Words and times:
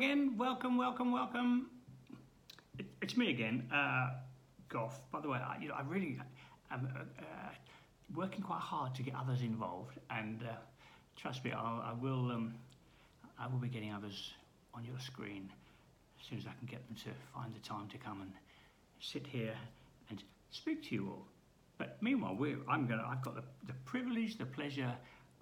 again. 0.00 0.34
Welcome, 0.38 0.78
welcome, 0.78 1.12
welcome. 1.12 1.66
It, 2.78 2.86
it's 3.02 3.18
me 3.18 3.28
again, 3.28 3.68
uh, 3.70 4.12
Goff. 4.70 4.98
By 5.12 5.20
the 5.20 5.28
way, 5.28 5.36
I, 5.36 5.58
you 5.60 5.68
know, 5.68 5.74
I 5.74 5.82
really 5.82 6.18
am 6.70 6.88
uh, 6.96 7.00
uh, 7.00 7.24
working 8.16 8.40
quite 8.40 8.62
hard 8.62 8.94
to 8.94 9.02
get 9.02 9.14
others 9.14 9.42
involved, 9.42 9.98
and 10.08 10.42
uh, 10.42 10.54
trust 11.16 11.44
me, 11.44 11.52
I'll, 11.52 11.84
I 11.84 11.92
will. 11.92 12.32
Um, 12.32 12.54
I 13.38 13.46
will 13.46 13.58
be 13.58 13.68
getting 13.68 13.92
others 13.92 14.32
on 14.72 14.86
your 14.86 14.98
screen 14.98 15.52
as 16.18 16.26
soon 16.26 16.38
as 16.38 16.46
I 16.46 16.52
can 16.58 16.66
get 16.66 16.86
them 16.88 16.96
to 17.04 17.10
find 17.34 17.54
the 17.54 17.60
time 17.60 17.86
to 17.88 17.98
come 17.98 18.22
and 18.22 18.32
sit 19.00 19.26
here 19.26 19.54
and 20.08 20.22
speak 20.50 20.82
to 20.84 20.94
you 20.94 21.08
all. 21.08 21.26
But 21.76 21.98
meanwhile, 22.00 22.38
I'm 22.70 22.86
gonna, 22.86 23.06
I've 23.06 23.20
got 23.20 23.34
the, 23.34 23.42
the 23.66 23.74
privilege, 23.84 24.38
the 24.38 24.46
pleasure 24.46 24.94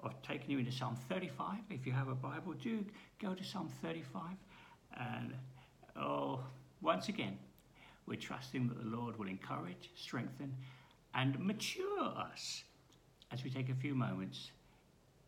of 0.03 0.21
taking 0.23 0.51
you 0.51 0.59
into 0.59 0.73
Psalm 0.73 0.97
35. 1.09 1.59
If 1.71 1.87
you 1.87 1.93
have 1.93 2.09
a 2.09 2.15
Bible, 2.17 2.55
do 2.61 2.85
go 3.23 3.35
to 3.35 3.45
Psalm 3.45 3.69
35. 3.83 4.23
And 4.97 5.35
oh, 5.97 6.41
once 6.81 7.09
again, 7.09 7.39
we're 8.07 8.17
trusting 8.17 8.69
that 8.69 8.83
the 8.83 8.97
Lord 8.97 9.19
will 9.19 9.29
encourage, 9.29 9.91
strengthen, 9.95 10.55
and 11.15 11.39
mature 11.39 12.01
us 12.01 12.63
as 13.33 13.45
we 13.45 13.51
take 13.51 13.69
a 13.69 13.75
few 13.75 13.95
moments 13.95 14.51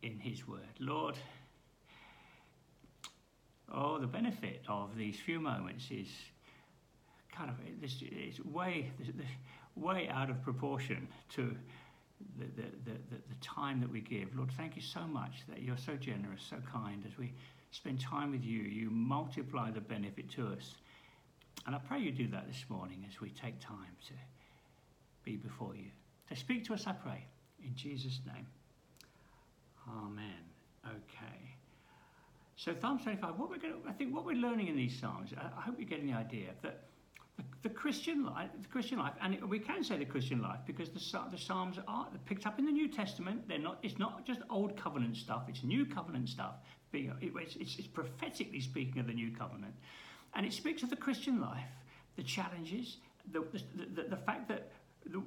in 0.01 0.17
His 0.19 0.47
Word. 0.47 0.61
Lord, 0.79 1.15
oh, 3.71 3.99
the 3.99 4.07
benefit 4.07 4.63
of 4.67 4.95
these 4.95 5.17
few 5.17 5.39
moments 5.39 5.87
is 5.91 6.07
kind 7.31 7.49
of 7.49 7.55
it's 7.81 8.39
way 8.45 8.91
way 9.75 10.09
out 10.09 10.29
of 10.29 10.41
proportion 10.43 11.07
to 11.29 11.55
the, 12.37 12.45
the, 12.45 12.67
the, 12.85 13.15
the, 13.29 13.35
time 13.41 13.79
that 13.79 13.89
we 13.89 14.01
give. 14.01 14.35
Lord, 14.35 14.51
thank 14.51 14.75
you 14.75 14.81
so 14.81 15.01
much 15.01 15.43
that 15.49 15.61
you're 15.61 15.77
so 15.77 15.95
generous, 15.95 16.41
so 16.47 16.57
kind. 16.71 17.03
As 17.07 17.17
we 17.17 17.33
spend 17.71 17.99
time 17.99 18.31
with 18.31 18.43
you, 18.43 18.61
you 18.61 18.89
multiply 18.89 19.71
the 19.71 19.81
benefit 19.81 20.29
to 20.31 20.47
us. 20.47 20.75
And 21.65 21.75
I 21.75 21.79
pray 21.79 21.99
you 21.99 22.11
do 22.11 22.27
that 22.29 22.47
this 22.47 22.65
morning 22.69 23.05
as 23.09 23.21
we 23.21 23.29
take 23.29 23.59
time 23.59 23.95
to 24.07 24.13
be 25.23 25.35
before 25.35 25.75
you. 25.75 25.87
So 26.29 26.35
speak 26.35 26.65
to 26.65 26.73
us, 26.73 26.85
I 26.87 26.93
pray, 26.93 27.25
in 27.63 27.75
Jesus' 27.75 28.19
name. 28.25 28.45
Amen. 29.89 30.43
Okay. 30.85 31.55
So 32.55 32.73
Psalm 32.79 32.99
25, 32.99 33.39
what 33.39 33.49
we're 33.49 33.57
going 33.57 33.73
to, 33.73 33.89
I 33.89 33.93
think 33.93 34.13
what 34.13 34.25
we're 34.25 34.35
learning 34.35 34.67
in 34.67 34.75
these 34.75 34.99
Psalms, 34.99 35.31
I, 35.37 35.45
I 35.57 35.61
hope 35.61 35.75
you're 35.77 35.89
getting 35.89 36.07
the 36.07 36.17
idea 36.17 36.49
that 36.61 36.83
the, 37.63 37.69
Christian 37.69 38.25
life, 38.25 38.49
the 38.61 38.67
Christian 38.67 38.99
life, 38.99 39.13
and 39.21 39.43
we 39.49 39.59
can 39.59 39.83
say 39.83 39.97
the 39.97 40.05
Christian 40.05 40.41
life 40.41 40.59
because 40.65 40.89
the, 40.89 40.99
the 41.31 41.37
Psalms 41.37 41.77
are 41.87 42.07
picked 42.25 42.45
up 42.45 42.59
in 42.59 42.65
the 42.65 42.71
New 42.71 42.87
Testament. 42.87 43.47
They're 43.47 43.59
not. 43.59 43.79
It's 43.81 43.97
not 43.97 44.25
just 44.25 44.41
Old 44.49 44.77
Covenant 44.77 45.15
stuff. 45.15 45.43
It's 45.47 45.63
New 45.63 45.85
Covenant 45.85 46.29
stuff. 46.29 46.55
It's, 46.93 47.55
it's, 47.55 47.77
it's 47.77 47.87
prophetically 47.87 48.59
speaking 48.61 48.99
of 48.99 49.07
the 49.07 49.13
New 49.13 49.31
Covenant, 49.31 49.73
and 50.35 50.45
it 50.45 50.53
speaks 50.53 50.83
of 50.83 50.89
the 50.89 50.95
Christian 50.95 51.39
life, 51.39 51.69
the 52.15 52.23
challenges, 52.23 52.97
the, 53.31 53.41
the, 53.51 53.85
the, 53.95 54.09
the 54.09 54.17
fact 54.17 54.47
that 54.49 54.71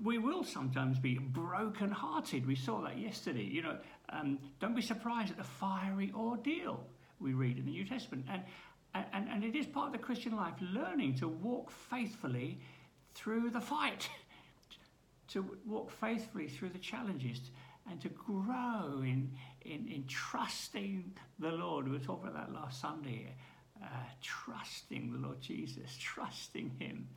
we 0.05 0.19
will 0.19 0.45
sometimes 0.45 0.99
be 0.99 1.19
broken-hearted. 1.19 2.47
We 2.47 2.55
saw 2.55 2.81
that 2.83 2.99
yesterday. 2.99 3.43
You 3.43 3.63
know, 3.63 3.79
um, 4.11 4.39
don't 4.61 4.77
be 4.77 4.83
surprised 4.83 5.31
at 5.31 5.37
the 5.37 5.45
fiery 5.45 6.13
ordeal 6.15 6.85
we 7.19 7.33
read 7.33 7.59
in 7.59 7.65
the 7.65 7.73
New 7.73 7.85
Testament, 7.85 8.27
and 8.31 8.43
and, 8.95 9.29
and 9.29 9.45
it 9.45 9.57
is 9.57 9.67
part 9.67 9.89
of 9.89 9.93
the 9.93 9.99
Christian 9.99 10.37
life, 10.37 10.55
learning 10.61 11.17
to 11.17 11.29
walk 11.29 11.71
faithfully 11.71 12.61
through 13.15 13.51
the 13.51 13.61
fight, 13.61 14.09
to 15.29 15.45
walk 15.67 15.91
faithfully 15.91 16.49
through 16.49 16.69
the 16.71 16.79
challenges, 16.79 17.41
and 17.91 18.01
to 18.01 18.09
grow 18.09 19.03
in, 19.03 19.31
in, 19.65 19.89
in 19.89 20.05
trusting 20.07 21.13
the 21.39 21.51
Lord. 21.51 21.87
We 21.87 21.93
were 21.93 22.05
talking 22.05 22.29
about 22.29 22.49
that 22.49 22.55
last 22.55 22.81
Sunday. 22.81 23.35
Uh, 23.83 23.87
trusting 24.23 25.13
the 25.13 25.19
Lord 25.19 25.41
Jesus, 25.41 25.97
trusting 26.01 26.71
Him. 26.79 27.09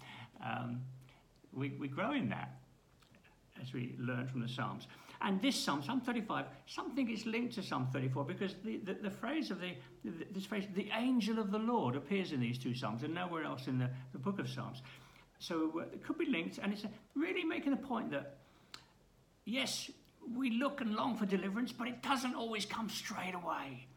Um, 0.44 0.82
we, 1.54 1.70
we 1.80 1.88
grow 1.88 2.14
in 2.14 2.30
that 2.30 2.58
as 3.62 3.74
we 3.74 3.96
learn 4.00 4.28
from 4.28 4.42
the 4.42 4.48
Psalms. 4.48 4.88
And 5.22 5.42
this 5.42 5.56
Psalm, 5.56 5.82
Psalm 5.82 6.02
35, 6.02 6.46
something 6.68 7.10
is 7.10 7.26
linked 7.26 7.56
to 7.56 7.64
Psalm 7.64 7.88
34 7.92 8.26
because 8.26 8.56
the, 8.64 8.78
the, 8.78 8.94
the 8.96 9.10
phrase 9.10 9.50
of 9.50 9.60
the, 9.60 9.76
this 10.32 10.46
phrase, 10.46 10.66
the 10.76 10.90
angel 10.96 11.40
of 11.40 11.52
the 11.52 11.58
Lord, 11.58 11.96
appears 11.96 12.32
in 12.32 12.40
these 12.40 12.58
two 12.58 12.76
Psalms 12.76 13.04
and 13.04 13.14
nowhere 13.14 13.44
else 13.44 13.68
in 13.68 13.80
the, 13.80 13.90
the 14.12 14.20
book 14.20 14.38
of 14.40 14.48
Psalms. 14.50 14.82
So 15.40 15.72
uh, 15.80 15.82
it 15.94 16.04
could 16.04 16.18
be 16.18 16.26
linked, 16.26 16.60
and 16.60 16.72
it's 16.72 16.86
really 17.16 17.44
making 17.44 17.72
the 17.72 17.78
point 17.78 18.12
that, 18.12 18.38
yes, 19.46 19.90
we 20.36 20.52
look 20.52 20.82
and 20.82 20.96
long 20.96 21.16
for 21.16 21.26
deliverance, 21.26 21.72
but 21.72 21.88
it 21.88 22.02
doesn't 22.02 22.36
always 22.36 22.66
come 22.66 22.90
straight 22.90 23.34
away. 23.34 23.88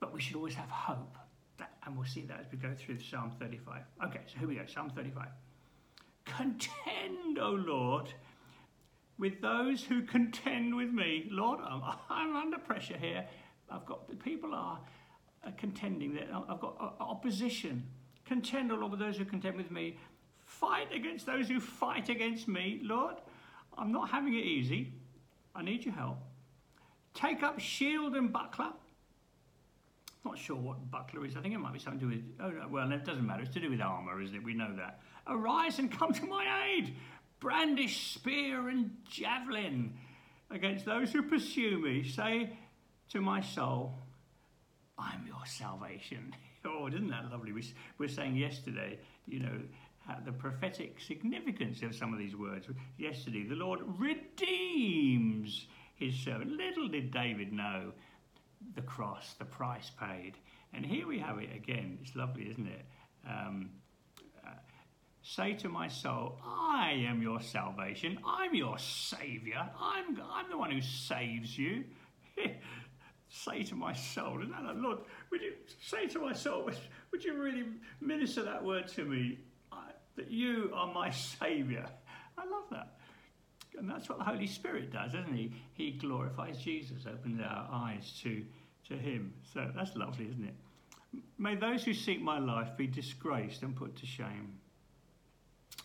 But 0.00 0.12
we 0.12 0.20
should 0.20 0.36
always 0.36 0.54
have 0.54 0.70
hope. 0.70 1.16
That, 1.58 1.72
and 1.84 1.96
we'll 1.96 2.06
see 2.06 2.22
that 2.22 2.40
as 2.40 2.46
we 2.50 2.58
go 2.58 2.74
through 2.74 3.00
Psalm 3.00 3.32
35. 3.38 3.82
Okay, 4.06 4.20
so 4.26 4.38
here 4.38 4.48
we 4.48 4.56
go, 4.56 4.66
Psalm 4.66 4.90
35. 4.90 5.28
Contend, 6.24 7.38
O 7.38 7.50
Lord, 7.50 8.12
with 9.18 9.40
those 9.40 9.84
who 9.84 10.02
contend 10.02 10.74
with 10.74 10.90
me. 10.90 11.28
Lord, 11.30 11.60
I'm, 11.62 11.82
I'm 12.10 12.36
under 12.36 12.58
pressure 12.58 12.96
here. 12.96 13.26
I've 13.70 13.86
got 13.86 14.18
people 14.20 14.54
are 14.54 14.80
contending. 15.56 16.18
I've 16.48 16.60
got 16.60 16.76
uh, 16.80 17.02
opposition. 17.02 17.86
Contend, 18.24 18.72
O 18.72 18.76
Lord, 18.76 18.92
with 18.92 19.00
those 19.00 19.16
who 19.16 19.24
contend 19.24 19.56
with 19.56 19.70
me. 19.70 19.98
Fight 20.44 20.92
against 20.94 21.26
those 21.26 21.48
who 21.48 21.60
fight 21.60 22.08
against 22.08 22.48
me. 22.48 22.80
Lord, 22.82 23.16
I'm 23.76 23.92
not 23.92 24.10
having 24.10 24.34
it 24.34 24.44
easy. 24.44 24.92
I 25.54 25.62
need 25.62 25.84
your 25.84 25.94
help. 25.94 26.18
Take 27.14 27.42
up 27.42 27.60
shield 27.60 28.14
and 28.14 28.32
buckler. 28.32 28.72
Not 30.24 30.38
sure 30.38 30.56
what 30.56 30.90
buckler 30.90 31.26
is. 31.26 31.36
I 31.36 31.40
think 31.40 31.54
it 31.54 31.58
might 31.58 31.72
be 31.72 31.78
something 31.78 32.00
to 32.00 32.06
do 32.06 32.10
with. 32.16 32.24
Oh 32.40 32.50
no, 32.50 32.68
well, 32.68 32.90
it 32.92 33.04
doesn't 33.04 33.26
matter. 33.26 33.42
It's 33.42 33.52
to 33.54 33.60
do 33.60 33.70
with 33.70 33.80
armour, 33.80 34.20
isn't 34.22 34.34
it? 34.34 34.44
We 34.44 34.54
know 34.54 34.74
that. 34.76 35.00
Arise 35.26 35.78
and 35.78 35.90
come 35.90 36.12
to 36.12 36.26
my 36.26 36.74
aid 36.76 36.94
brandish 37.42 38.14
spear 38.14 38.68
and 38.68 38.92
javelin 39.10 39.92
against 40.48 40.84
those 40.84 41.12
who 41.12 41.22
pursue 41.22 41.76
me. 41.82 42.08
Say 42.08 42.56
to 43.10 43.20
my 43.20 43.40
soul, 43.40 43.98
I'm 44.96 45.26
your 45.26 45.44
salvation. 45.46 46.34
Oh, 46.64 46.86
isn't 46.86 47.08
that 47.08 47.28
lovely? 47.28 47.50
We 47.50 47.64
were 47.98 48.06
saying 48.06 48.36
yesterday, 48.36 49.00
you 49.26 49.40
know, 49.40 49.58
the 50.24 50.32
prophetic 50.32 51.00
significance 51.00 51.82
of 51.82 51.94
some 51.94 52.12
of 52.12 52.18
these 52.18 52.36
words. 52.36 52.66
Yesterday, 52.98 53.44
the 53.44 53.54
Lord 53.54 53.80
redeems 53.98 55.66
his 55.94 56.14
servant. 56.14 56.52
Little 56.52 56.88
did 56.88 57.10
David 57.12 57.52
know 57.52 57.92
the 58.74 58.82
cross, 58.82 59.34
the 59.38 59.44
price 59.44 59.90
paid. 59.98 60.34
And 60.74 60.84
here 60.84 61.06
we 61.06 61.18
have 61.18 61.38
it 61.38 61.54
again. 61.54 61.98
It's 62.02 62.16
lovely, 62.16 62.50
isn't 62.50 62.66
it? 62.66 62.84
Um, 63.28 63.70
Say 65.22 65.54
to 65.54 65.68
my 65.68 65.86
soul, 65.86 66.38
I 66.44 67.04
am 67.08 67.22
your 67.22 67.40
salvation. 67.40 68.18
I'm 68.26 68.54
your 68.56 68.76
savior. 68.78 69.70
I'm, 69.80 70.20
I'm 70.32 70.50
the 70.50 70.58
one 70.58 70.72
who 70.72 70.80
saves 70.80 71.56
you. 71.56 71.84
say 73.28 73.62
to 73.62 73.76
my 73.76 73.92
soul, 73.92 74.40
that 74.40 74.76
Lord? 74.76 74.98
Would 75.30 75.42
you 75.42 75.52
say 75.80 76.08
to 76.08 76.18
my 76.18 76.32
soul, 76.32 76.68
would 77.12 77.24
you 77.24 77.40
really 77.40 77.64
minister 78.00 78.42
that 78.42 78.64
word 78.64 78.88
to 78.88 79.04
me? 79.04 79.38
That 80.16 80.30
you 80.30 80.70
are 80.74 80.92
my 80.92 81.10
savior. 81.40 81.86
I 82.36 82.44
love 82.44 82.64
that. 82.70 82.98
And 83.78 83.88
that's 83.88 84.08
what 84.08 84.18
the 84.18 84.24
Holy 84.24 84.46
Spirit 84.46 84.92
does, 84.92 85.12
doesn't 85.12 85.34
he? 85.34 85.52
He 85.72 85.92
glorifies 85.92 86.58
Jesus, 86.58 87.06
opens 87.06 87.40
our 87.40 87.68
eyes 87.72 88.18
to, 88.22 88.44
to 88.88 88.94
him. 88.94 89.32
So 89.52 89.70
that's 89.74 89.96
lovely, 89.96 90.28
isn't 90.28 90.44
it? 90.44 90.54
May 91.38 91.56
those 91.56 91.84
who 91.84 91.94
seek 91.94 92.20
my 92.20 92.38
life 92.38 92.76
be 92.76 92.86
disgraced 92.86 93.62
and 93.62 93.74
put 93.74 93.96
to 93.96 94.06
shame. 94.06 94.58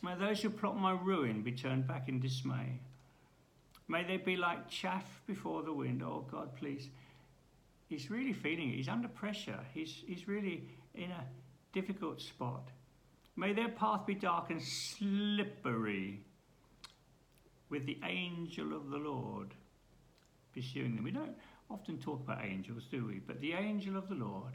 May 0.01 0.15
those 0.15 0.41
who 0.41 0.49
plot 0.49 0.77
my 0.77 0.91
ruin 0.91 1.41
be 1.41 1.51
turned 1.51 1.87
back 1.87 2.07
in 2.07 2.19
dismay. 2.19 2.79
May 3.87 4.03
they 4.03 4.17
be 4.17 4.35
like 4.35 4.69
chaff 4.69 5.05
before 5.25 5.63
the 5.63 5.73
wind. 5.73 6.03
Oh 6.03 6.25
God, 6.29 6.55
please. 6.55 6.89
He's 7.87 8.11
really 8.11 8.33
feeling 8.33 8.69
it. 8.69 8.75
He's 8.75 8.89
under 8.89 9.07
pressure. 9.07 9.59
He's, 9.73 10.03
he's 10.05 10.27
really 10.27 10.67
in 10.93 11.09
a 11.11 11.23
difficult 11.71 12.21
spot. 12.21 12.67
May 13.37 13.53
their 13.53 13.69
path 13.69 14.05
be 14.05 14.15
dark 14.15 14.49
and 14.49 14.61
slippery 14.61 16.21
with 17.69 17.85
the 17.85 17.97
angel 18.03 18.73
of 18.73 18.89
the 18.89 18.97
Lord 18.97 19.53
pursuing 20.53 20.95
them. 20.95 21.05
We 21.05 21.11
don't 21.11 21.35
often 21.69 21.97
talk 21.99 22.21
about 22.21 22.43
angels, 22.43 22.83
do 22.91 23.05
we? 23.05 23.19
But 23.19 23.39
the 23.39 23.53
angel 23.53 23.95
of 23.95 24.09
the 24.09 24.15
Lord 24.15 24.53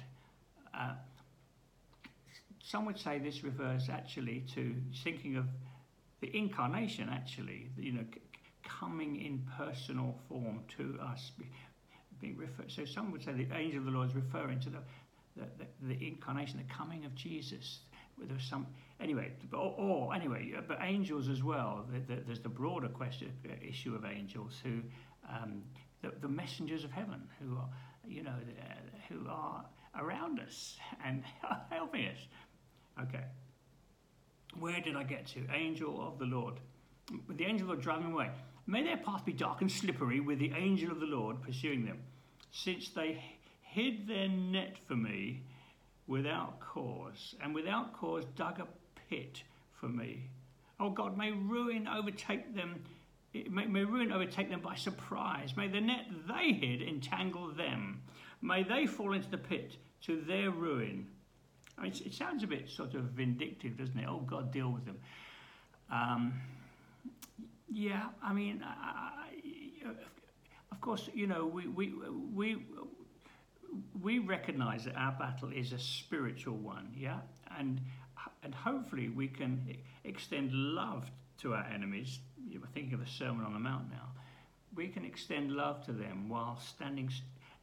uh, 0.75 0.95
some 2.63 2.85
would 2.87 2.99
say 2.99 3.19
this 3.19 3.43
refers 3.43 3.89
actually 3.89 4.45
to 4.55 4.75
thinking 5.03 5.37
of 5.37 5.47
the 6.21 6.35
incarnation, 6.37 7.09
actually, 7.13 7.71
you 7.77 7.93
know, 7.93 8.05
coming 8.63 9.21
in 9.21 9.43
personal 9.59 10.15
form 10.29 10.61
to 10.79 10.99
us, 11.03 11.33
being. 12.21 12.39
So 12.69 12.85
some 12.85 13.11
would 13.11 13.25
say 13.25 13.33
the 13.33 13.53
angel 13.55 13.81
of 13.81 13.87
the 13.87 13.91
Lord 13.91 14.11
is 14.11 14.15
referring 14.15 14.61
to 14.61 14.71
the, 14.71 14.79
the, 15.37 15.45
the, 15.59 15.95
the 15.95 16.07
incarnation, 16.07 16.59
the 16.59 16.73
coming 16.73 17.05
of 17.05 17.15
Jesus. 17.17 17.81
There 18.27 18.37
was 18.37 18.45
some 18.45 18.67
anyway, 19.01 19.33
or, 19.53 19.75
or, 19.77 20.15
anyway, 20.15 20.53
but 20.67 20.79
angels 20.81 21.29
as 21.29 21.43
well. 21.43 21.85
The, 21.93 22.15
the, 22.15 22.21
there's 22.23 22.41
the 22.41 22.49
broader 22.49 22.89
question 22.89 23.33
uh, 23.49 23.53
issue 23.67 23.95
of 23.95 24.05
angels 24.05 24.61
who, 24.63 24.81
um, 25.29 25.63
the, 26.03 26.13
the 26.21 26.29
messengers 26.29 26.85
of 26.85 26.93
heaven, 26.93 27.23
who 27.41 27.57
are, 27.57 27.69
you 28.07 28.23
know, 28.23 28.35
who 29.09 29.29
are 29.29 29.65
around 29.99 30.41
us 30.41 30.77
and 31.05 31.23
helping 31.71 32.07
us. 32.07 32.19
Okay. 33.03 33.25
Where 34.59 34.81
did 34.81 34.97
I 34.97 35.03
get 35.03 35.27
to? 35.29 35.41
Angel 35.53 36.07
of 36.07 36.19
the 36.19 36.27
Lord. 36.27 36.55
The 37.29 37.45
angel 37.45 37.71
of 37.71 37.79
the 37.79 37.83
driving 37.83 38.13
away. 38.13 38.31
May 38.67 38.85
their 38.85 38.99
path 38.99 39.25
be 39.25 39.33
dark 39.33 39.61
and 39.61 39.71
slippery 39.71 40.21
with 40.21 40.39
the 40.39 40.53
angel 40.57 40.93
of 40.93 41.01
the 41.01 41.07
Lord 41.07 41.43
pursuing 41.43 41.85
them, 41.85 41.99
since 42.53 42.91
they 42.91 43.23
hid 43.63 44.07
their 44.07 44.29
net 44.29 44.77
for 44.87 44.95
me 44.95 45.43
without 46.07 46.61
cause, 46.61 47.35
and 47.43 47.55
without 47.55 47.93
cause 47.93 48.25
dug 48.37 48.61
a 48.61 48.67
pit 49.09 49.43
for 49.73 49.89
me. 49.89 50.31
Oh 50.81 50.91
God, 50.91 51.17
may 51.17 51.31
ruin 51.31 51.87
overtake 51.89 52.55
them. 52.55 52.83
May, 53.33 53.67
may 53.67 53.85
ruin 53.85 54.13
overtake 54.13 54.51
them 54.51 54.61
by 54.61 54.75
surprise. 54.75 55.57
May 55.57 55.69
the 55.69 55.81
net 55.81 56.07
they 56.29 56.53
hid 56.53 56.83
entangle 56.83 57.53
them. 57.53 58.03
May 58.43 58.63
they 58.63 58.87
fall 58.87 59.13
into 59.13 59.31
the 59.31 59.39
pit 59.39 59.77
to 60.03 60.21
their 60.21 60.51
ruin. 60.51 61.07
I 61.79 61.83
mean, 61.83 61.93
it 62.05 62.13
sounds 62.13 62.43
a 62.43 62.47
bit 62.47 62.69
sort 62.69 62.95
of 62.95 63.05
vindictive, 63.05 63.79
doesn't 63.79 63.99
it? 63.99 64.07
Oh 64.09 64.21
God, 64.21 64.53
deal 64.53 64.71
with 64.71 64.85
them. 64.85 64.99
Um, 65.91 66.35
yeah, 67.71 68.09
I 68.23 68.33
mean, 68.33 68.63
I, 68.65 69.29
of 70.71 70.81
course, 70.81 71.09
you 71.15 71.27
know, 71.27 71.47
we 71.47 71.69
we 71.69 71.95
we 72.35 72.67
we 74.03 74.19
recognise 74.19 74.85
that 74.85 74.97
our 74.97 75.13
battle 75.13 75.51
is 75.51 75.73
a 75.73 75.79
spiritual 75.79 76.57
one, 76.57 76.93
yeah, 76.97 77.21
and 77.59 77.81
and 78.43 78.55
hopefully 78.55 79.09
we 79.09 79.29
can 79.29 79.77
extend 80.05 80.53
love 80.53 81.11
to 81.39 81.55
our 81.55 81.65
enemies. 81.65 82.21
You're 82.49 82.63
thinking 82.75 82.95
of 82.95 83.01
the 83.01 83.11
Sermon 83.11 83.45
on 83.45 83.53
the 83.53 83.59
Mount 83.59 83.91
now. 83.91 84.09
We 84.75 84.89
can 84.89 85.05
extend 85.05 85.53
love 85.53 85.85
to 85.87 85.93
them 85.93 86.29
while 86.29 86.59
standing 86.59 87.11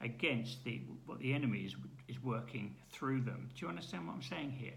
against 0.01 0.63
the 0.63 0.81
what 1.05 1.19
the 1.19 1.33
enemy 1.33 1.59
is, 1.59 1.75
is 2.07 2.21
working 2.23 2.75
through 2.91 3.21
them. 3.21 3.49
Do 3.55 3.65
you 3.65 3.69
understand 3.69 4.07
what 4.07 4.15
I'm 4.15 4.21
saying 4.21 4.51
here? 4.51 4.73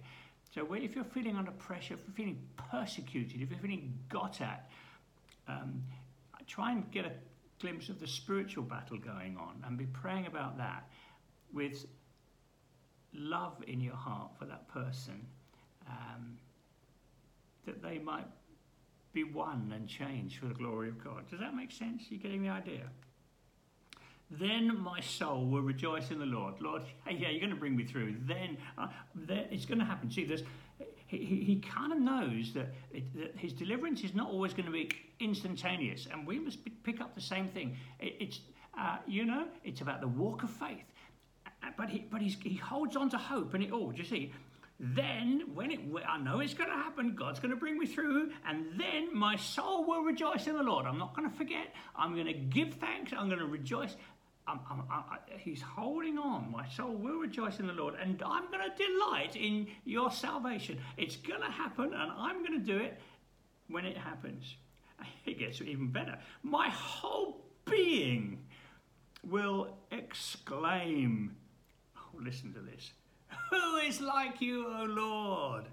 So 0.55 0.73
if 0.75 0.95
you're 0.95 1.05
feeling 1.05 1.37
under 1.37 1.53
pressure, 1.53 1.95
if 1.95 2.01
you're 2.07 2.15
feeling 2.15 2.39
persecuted, 2.71 3.41
if 3.41 3.51
you're 3.51 3.59
feeling 3.59 3.99
got 4.11 4.41
at, 4.41 4.71
um, 5.49 5.83
try 6.47 6.73
and 6.73 6.91
get 6.91 7.07
a 7.07 7.13
glimpse 7.61 7.89
of 7.89 8.01
the 8.01 8.07
spiritual 8.07 8.65
battle 8.65 8.99
going 8.99 9.37
on 9.39 9.63
and 9.67 9.79
be 9.79 9.87
praying 9.87 10.27
about 10.27 10.59
that 10.59 10.85
with 11.53 11.87
love 13.15 13.63
in 13.67 13.81
your 13.81 13.95
heart 13.95 14.31
for 14.39 14.47
that 14.47 14.69
person, 14.69 15.27
um, 15.89 16.39
that 17.67 17.83
they 17.83 17.99
might 17.99 18.27
be 19.13 19.25
won 19.25 19.73
and 19.75 19.89
changed 19.89 20.39
for 20.39 20.47
the 20.47 20.55
glory 20.55 20.89
of 20.89 21.03
God. 21.03 21.29
Does 21.31 21.41
that 21.41 21.55
make 21.55 21.71
sense? 21.71 22.05
You 22.09 22.19
getting 22.19 22.43
the 22.43 22.49
idea? 22.49 22.89
Then 24.31 24.79
my 24.81 25.01
soul 25.01 25.45
will 25.45 25.61
rejoice 25.61 26.11
in 26.11 26.19
the 26.19 26.27
Lord. 26.27 26.55
Lord, 26.61 26.83
yeah, 27.07 27.29
you're 27.29 27.41
going 27.41 27.51
to 27.51 27.57
bring 27.57 27.77
me 27.77 27.85
through. 27.85 28.17
Then, 28.27 28.57
uh, 28.79 28.89
then 29.15 29.47
it's 29.51 29.67
going 29.67 29.79
to 29.79 29.85
happen. 29.85 30.11
See, 30.11 30.25
there's, 30.25 30.43
he, 31.07 31.19
he 31.19 31.61
kind 31.61 31.93
of 31.93 31.99
knows 31.99 32.55
that, 32.55 32.73
it, 32.91 33.15
that, 33.15 33.37
his 33.37 33.53
deliverance 33.53 34.03
is 34.03 34.15
not 34.15 34.31
always 34.31 34.55
going 34.55 34.67
to 34.67 34.73
be 34.73 34.91
instantaneous, 35.21 36.09
and 36.11 36.27
we 36.27 36.39
must 36.39 36.59
pick 36.83 37.03
up 37.03 37.15
the 37.15 37.21
same 37.21 37.49
thing. 37.49 37.77
It, 38.01 38.17
it's, 38.21 38.41
uh, 38.79 38.97
you 39.07 39.27
know, 39.27 39.47
it's 39.65 39.83
about 39.83 40.01
the 40.01 40.09
walk 40.09 40.43
of 40.43 40.51
faith 40.51 40.92
but 41.77 41.89
he, 41.89 42.07
but 42.11 42.21
he 42.21 42.55
holds 42.57 42.97
on 42.97 43.11
to 43.11 43.19
hope 43.19 43.55
and 43.55 43.63
it 43.63 43.73
all. 43.73 43.91
Do 43.91 43.99
you 43.99 44.05
see? 44.05 44.33
Then, 44.85 45.45
when 45.55 45.71
it, 45.71 45.81
I 46.09 46.19
know 46.19 46.41
it's 46.41 46.55
going 46.55 46.69
to 46.69 46.77
happen, 46.77 47.15
God's 47.15 47.39
going 47.39 47.53
to 47.53 47.57
bring 47.57 47.79
me 47.79 47.87
through, 47.87 48.33
and 48.45 48.67
then 48.81 49.17
my 49.17 49.37
soul 49.37 49.87
will 49.87 50.03
rejoice 50.03 50.49
in 50.49 50.57
the 50.57 50.63
Lord. 50.63 50.87
I'm 50.87 50.99
not 50.99 51.15
going 51.15 51.31
to 51.31 51.37
forget. 51.37 51.73
I'm 51.95 52.15
going 52.15 52.27
to 52.27 52.33
give 52.33 52.75
thanks. 52.75 53.13
I'm 53.17 53.29
going 53.29 53.39
to 53.39 53.47
rejoice. 53.47 53.95
I'm, 54.49 54.59
I'm, 54.69 54.83
I, 54.91 55.19
he's 55.39 55.63
holding 55.63 56.19
on. 56.19 56.51
My 56.51 56.67
soul 56.69 56.95
will 56.97 57.19
rejoice 57.19 57.61
in 57.61 57.69
the 57.69 57.73
Lord, 57.73 57.95
and 57.95 58.21
I'm 58.27 58.51
going 58.51 58.69
to 58.69 58.77
delight 58.77 59.37
in 59.37 59.69
your 59.85 60.11
salvation. 60.11 60.81
It's 60.97 61.15
going 61.15 61.43
to 61.43 61.51
happen, 61.51 61.93
and 61.95 62.13
I'm 62.17 62.45
going 62.45 62.59
to 62.59 62.67
do 62.67 62.79
it 62.79 62.99
when 63.69 63.85
it 63.85 63.97
happens. 63.97 64.57
It 65.27 65.39
gets 65.39 65.61
even 65.61 65.91
better. 65.91 66.19
My 66.43 66.69
whole 66.71 67.45
being 67.65 68.39
will 69.25 69.77
exclaim 69.91 71.37
listen 72.25 72.53
to 72.55 72.61
this. 72.61 72.93
Who 73.51 73.77
is 73.77 74.01
like 74.01 74.41
you, 74.41 74.67
O 74.67 74.85
Lord? 74.85 75.65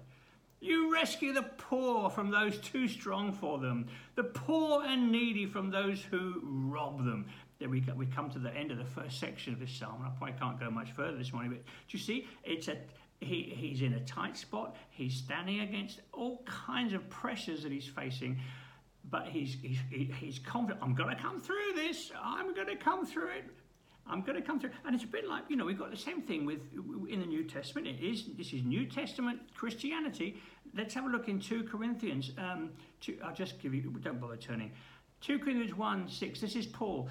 You 0.60 0.92
rescue 0.92 1.32
the 1.32 1.42
poor 1.42 2.10
from 2.10 2.30
those 2.30 2.58
too 2.58 2.86
strong 2.86 3.32
for 3.32 3.58
them, 3.58 3.86
the 4.14 4.24
poor 4.24 4.84
and 4.84 5.10
needy 5.10 5.46
from 5.46 5.70
those 5.70 6.02
who 6.02 6.42
rob 6.44 6.98
them. 6.98 7.26
Then 7.58 7.70
we, 7.70 7.82
we 7.96 8.06
come 8.06 8.30
to 8.30 8.38
the 8.38 8.54
end 8.54 8.70
of 8.70 8.76
the 8.76 8.84
first 8.84 9.18
section 9.18 9.54
of 9.54 9.60
this 9.60 9.70
psalm. 9.70 10.02
I 10.04 10.10
probably 10.18 10.38
can't 10.38 10.60
go 10.60 10.70
much 10.70 10.92
further 10.92 11.16
this 11.16 11.32
morning, 11.32 11.50
but 11.52 11.64
do 11.64 11.96
you 11.96 11.98
see? 11.98 12.26
It's 12.44 12.68
a 12.68 12.76
he, 13.20 13.52
he's 13.54 13.82
in 13.82 13.94
a 13.94 14.00
tight 14.00 14.36
spot. 14.36 14.76
He's 14.90 15.14
standing 15.14 15.60
against 15.60 16.00
all 16.12 16.42
kinds 16.46 16.94
of 16.94 17.08
pressures 17.10 17.62
that 17.62 17.72
he's 17.72 17.86
facing, 17.86 18.38
but 19.10 19.28
he's 19.28 19.56
he's 19.62 19.78
he's 20.18 20.38
confident. 20.38 20.82
I'm 20.82 20.94
going 20.94 21.14
to 21.14 21.22
come 21.22 21.40
through 21.40 21.74
this. 21.74 22.10
I'm 22.22 22.54
going 22.54 22.68
to 22.68 22.76
come 22.76 23.06
through 23.06 23.30
it. 23.30 23.44
I'm 24.10 24.22
going 24.22 24.36
to 24.36 24.42
come 24.42 24.58
through. 24.60 24.70
And 24.84 24.94
it's 24.94 25.04
a 25.04 25.08
bit 25.08 25.28
like, 25.28 25.44
you 25.48 25.56
know, 25.56 25.64
we've 25.64 25.78
got 25.78 25.90
the 25.90 25.96
same 25.96 26.22
thing 26.22 26.44
with 26.44 26.60
in 27.08 27.20
the 27.20 27.26
New 27.26 27.44
Testament. 27.44 27.86
It 27.86 28.00
is 28.00 28.24
this 28.36 28.52
is 28.52 28.62
New 28.62 28.86
Testament 28.86 29.40
Christianity. 29.54 30.40
Let's 30.76 30.94
have 30.94 31.04
a 31.04 31.08
look 31.08 31.28
in 31.28 31.40
2 31.40 31.64
Corinthians. 31.64 32.32
Um, 32.38 32.70
two, 33.00 33.18
I'll 33.24 33.34
just 33.34 33.60
give 33.60 33.74
you, 33.74 33.82
don't 33.82 34.20
bother 34.20 34.36
turning. 34.36 34.72
2 35.22 35.38
Corinthians 35.38 35.74
1 35.74 36.08
6. 36.08 36.40
This 36.40 36.56
is 36.56 36.66
Paul. 36.66 37.08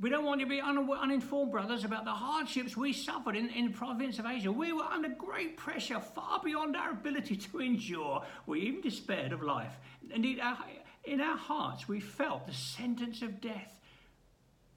We 0.00 0.10
don't 0.10 0.24
want 0.24 0.40
you 0.40 0.46
to 0.46 0.50
be 0.50 0.60
uninformed, 0.60 1.52
brothers, 1.52 1.84
about 1.84 2.04
the 2.04 2.10
hardships 2.10 2.76
we 2.76 2.92
suffered 2.92 3.36
in, 3.36 3.48
in 3.50 3.66
the 3.66 3.72
province 3.72 4.18
of 4.18 4.26
Asia. 4.26 4.50
We 4.50 4.72
were 4.72 4.82
under 4.82 5.08
great 5.08 5.56
pressure, 5.56 6.00
far 6.00 6.40
beyond 6.42 6.76
our 6.76 6.90
ability 6.90 7.36
to 7.36 7.60
endure. 7.60 8.24
We 8.46 8.62
even 8.62 8.80
despaired 8.80 9.32
of 9.32 9.40
life. 9.40 9.78
Indeed, 10.12 10.40
our, 10.40 10.58
in 11.04 11.20
our 11.20 11.36
hearts, 11.36 11.86
we 11.86 12.00
felt 12.00 12.46
the 12.46 12.52
sentence 12.52 13.22
of 13.22 13.40
death. 13.40 13.78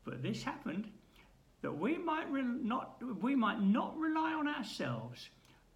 But 0.07 0.23
this 0.23 0.41
happened 0.41 0.89
that 1.61 1.77
we 1.77 1.97
might 1.97 2.31
re- 2.31 2.41
not 2.41 3.01
we 3.21 3.35
might 3.35 3.61
not 3.61 3.97
rely 3.97 4.33
on 4.33 4.47
ourselves 4.47 5.29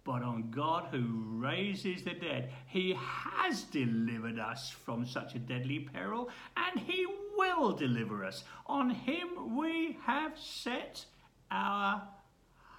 but 0.04 0.22
on 0.22 0.50
God 0.50 0.88
who 0.90 1.22
raises 1.38 2.02
the 2.02 2.14
dead. 2.14 2.50
He 2.66 2.96
has 2.98 3.62
delivered 3.62 4.38
us 4.38 4.70
from 4.70 5.06
such 5.06 5.36
a 5.36 5.38
deadly 5.38 5.78
peril, 5.78 6.28
and 6.56 6.80
He 6.80 7.06
will 7.36 7.72
deliver 7.72 8.24
us. 8.24 8.42
On 8.66 8.90
Him 8.90 9.56
we 9.56 9.98
have 10.04 10.36
set 10.36 11.04
our 11.52 12.02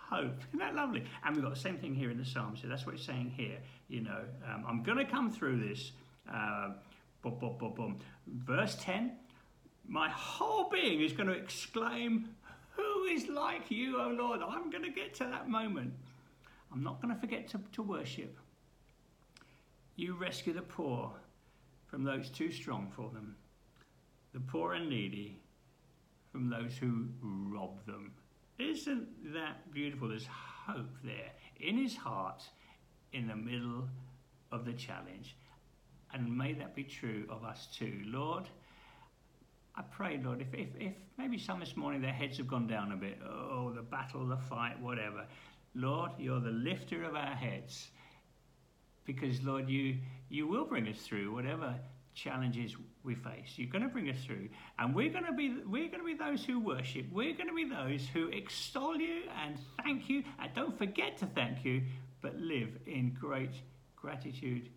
hope. 0.10 0.38
Isn't 0.50 0.60
that 0.60 0.76
lovely? 0.76 1.06
And 1.24 1.36
we've 1.36 1.46
got 1.46 1.54
the 1.54 1.60
same 1.60 1.78
thing 1.78 1.96
here 1.96 2.12
in 2.12 2.18
the 2.18 2.26
Psalms. 2.26 2.62
So 2.62 2.68
that's 2.68 2.86
what 2.86 2.96
it's 2.96 3.06
saying 3.06 3.32
here. 3.38 3.60
You 3.88 4.02
know, 4.02 4.20
um, 4.46 4.66
I'm 4.68 4.84
going 4.84 4.98
to 4.98 5.06
come 5.06 5.32
through 5.32 5.66
this. 5.66 5.94
Uh, 6.30 6.72
boom, 7.22 7.38
boom, 7.40 7.58
boom, 7.58 7.74
boom. 7.74 8.00
Verse 8.28 8.76
10 8.82 9.14
My 9.88 10.10
whole 10.10 10.70
being 10.70 11.02
is 11.02 11.14
going 11.14 11.28
to 11.28 11.34
exclaim, 11.34 12.30
who 12.72 13.04
is 13.06 13.28
like 13.28 13.70
you, 13.70 14.00
O 14.00 14.08
Lord? 14.08 14.42
I'm 14.42 14.70
going 14.70 14.84
to 14.84 14.92
get 14.92 15.14
to 15.16 15.26
that 15.26 15.50
moment. 15.50 15.94
I'm 16.72 16.84
not 16.84 17.02
going 17.02 17.14
to 17.14 17.20
forget 17.20 17.48
to, 17.50 17.60
to 17.74 17.84
worship. 17.84 18.38
You 19.96 20.16
rescue 20.16 20.54
the 20.54 20.62
poor 20.62 21.12
from 21.86 22.04
those 22.04 22.30
too 22.30 22.52
strong 22.52 22.92
for 22.96 23.12
them, 23.14 23.36
the 24.34 24.40
poor 24.40 24.74
and 24.74 24.90
needy 24.90 25.38
from 26.32 26.50
those 26.50 26.76
who 26.76 27.06
rob 27.22 27.86
them. 27.86 28.12
Isn't 28.58 29.34
that 29.34 29.72
beautiful? 29.72 30.08
There's 30.08 30.26
hope 30.26 30.90
there 31.04 31.32
in 31.60 31.78
his 31.78 31.96
heart 31.96 32.42
in 33.12 33.28
the 33.28 33.36
middle 33.36 33.88
of 34.52 34.66
the 34.66 34.74
challenge. 34.74 35.36
And 36.12 36.36
may 36.36 36.54
that 36.54 36.76
be 36.76 36.84
true 36.84 37.26
of 37.30 37.44
us 37.44 37.68
too. 37.76 38.02
Lord, 38.06 38.50
I 39.76 39.82
pray, 39.82 40.20
Lord, 40.24 40.42
if, 40.42 40.54
if, 40.54 40.70
if 40.80 40.94
maybe 41.18 41.38
some 41.38 41.60
this 41.60 41.76
morning 41.76 42.02
their 42.02 42.14
heads 42.14 42.38
have 42.38 42.48
gone 42.48 42.68
down 42.68 42.92
a 42.92 42.96
bit, 42.96 43.18
oh, 43.28 43.72
the 43.76 43.82
battle, 43.82 44.26
the 44.26 44.38
fight, 44.38 44.80
whatever. 44.80 45.26
Lord, 45.74 46.12
you're 46.20 46.40
the 46.40 46.52
lifter 46.52 47.04
of 47.04 47.16
our 47.16 47.36
heads. 47.36 47.90
Because, 49.06 49.42
Lord, 49.42 49.68
you, 49.70 49.98
you 50.30 50.48
will 50.48 50.66
bring 50.66 50.88
us 50.88 50.98
through 51.00 51.34
whatever 51.34 51.76
challenges 52.14 52.76
we 53.04 53.16
face. 53.16 53.54
You're 53.56 53.72
going 53.72 53.82
to 53.82 53.90
bring 53.90 54.10
us 54.10 54.18
through. 54.24 54.50
And 54.78 54.94
we're 54.94 55.10
going 55.10 55.26
to 55.26 55.34
be, 55.34 55.56
we're 55.66 55.88
going 55.88 56.00
to 56.00 56.06
be 56.06 56.14
those 56.14 56.46
who 56.46 56.60
worship. 56.60 57.08
We're 57.12 57.34
going 57.34 57.50
to 57.50 57.56
be 57.56 57.68
those 57.68 58.08
who 58.14 58.28
extol 58.28 58.96
you 58.96 59.24
and 59.44 59.58
thank 59.84 60.08
you. 60.10 60.24
And 60.40 60.54
don't 60.54 60.78
forget 60.78 61.18
to 61.18 61.26
thank 61.26 61.66
you, 61.66 61.82
but 62.22 62.36
live 62.36 62.70
in 62.86 63.18
great 63.20 63.54
gratitude 63.96 64.70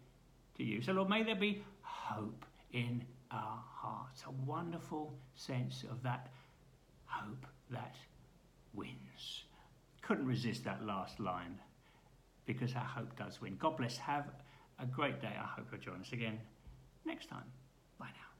to 0.57 0.65
you. 0.65 0.81
So, 0.81 0.93
Lord, 0.93 1.11
may 1.11 1.23
there 1.23 1.37
be 1.37 1.63
hope 1.83 2.45
in 2.73 3.05
our 3.31 3.63
hearts. 3.87 4.25
A 4.27 4.31
wonderful 4.51 5.15
sense 5.35 5.85
of 5.91 6.03
that 6.03 6.29
hope 7.07 7.47
that 7.71 7.95
wins. 8.75 9.45
Couldn't 10.03 10.27
resist 10.27 10.65
that 10.65 10.85
last 10.85 11.21
line 11.21 11.59
because 12.47 12.75
our 12.75 12.85
hope 12.85 13.17
does 13.17 13.41
win. 13.41 13.57
God 13.59 13.77
bless. 13.77 13.97
Have 13.97 14.27
a 14.79 14.87
great 14.87 15.21
day. 15.21 15.35
I 15.37 15.47
hope 15.47 15.67
you'll 15.73 15.81
join 15.81 16.01
us 16.01 16.13
again 16.13 16.39
next 17.05 17.29
time. 17.29 17.51
Bye 17.99 18.07
now. 18.07 18.36